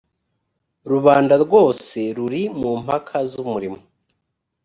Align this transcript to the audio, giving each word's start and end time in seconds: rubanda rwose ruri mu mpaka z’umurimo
rubanda 0.91 1.33
rwose 1.43 1.99
ruri 2.15 2.41
mu 2.59 2.71
mpaka 2.83 3.17
z’umurimo 3.29 3.79